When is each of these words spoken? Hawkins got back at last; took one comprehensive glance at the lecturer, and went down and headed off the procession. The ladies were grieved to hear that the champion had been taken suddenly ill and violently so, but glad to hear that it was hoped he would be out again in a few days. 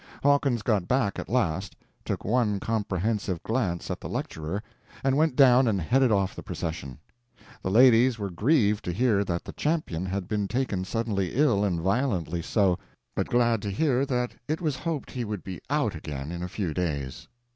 Hawkins 0.23 0.63
got 0.63 0.87
back 0.87 1.19
at 1.19 1.29
last; 1.29 1.75
took 2.03 2.25
one 2.25 2.59
comprehensive 2.59 3.43
glance 3.43 3.91
at 3.91 4.01
the 4.01 4.09
lecturer, 4.09 4.63
and 5.03 5.15
went 5.15 5.35
down 5.35 5.67
and 5.67 5.79
headed 5.79 6.11
off 6.11 6.35
the 6.35 6.41
procession. 6.41 6.97
The 7.61 7.69
ladies 7.69 8.17
were 8.17 8.31
grieved 8.31 8.83
to 8.85 8.93
hear 8.93 9.23
that 9.23 9.43
the 9.45 9.53
champion 9.53 10.07
had 10.07 10.27
been 10.27 10.47
taken 10.47 10.85
suddenly 10.85 11.35
ill 11.35 11.63
and 11.63 11.79
violently 11.79 12.41
so, 12.41 12.79
but 13.13 13.27
glad 13.29 13.61
to 13.61 13.69
hear 13.69 14.03
that 14.07 14.31
it 14.47 14.59
was 14.59 14.75
hoped 14.75 15.11
he 15.11 15.23
would 15.23 15.43
be 15.43 15.61
out 15.69 15.93
again 15.93 16.31
in 16.31 16.41
a 16.41 16.47
few 16.49 16.73
days. 16.73 17.27